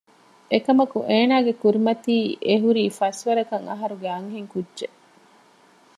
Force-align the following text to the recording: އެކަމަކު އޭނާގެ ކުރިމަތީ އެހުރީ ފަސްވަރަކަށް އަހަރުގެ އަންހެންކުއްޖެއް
އެކަމަކު 0.51 0.97
އޭނާގެ 1.09 1.53
ކުރިމަތީ 1.61 2.15
އެހުރީ 2.47 2.83
ފަސްވަރަކަށް 2.99 3.67
އަހަރުގެ 3.69 4.07
އަންހެންކުއްޖެއް 4.13 4.97